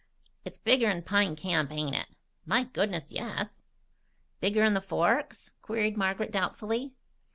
"It's 0.43 0.57
bigger'n 0.57 1.03
Pine 1.05 1.35
Camp, 1.35 1.71
ain't 1.71 1.95
it?" 1.95 2.07
"My 2.43 2.63
goodness, 2.63 3.11
yes!" 3.11 3.61
"Bigger'n 4.41 4.73
the 4.73 4.81
Forks?" 4.81 5.53
queried 5.61 5.95
Margaret 5.95 6.31
doubtfully. 6.31 6.93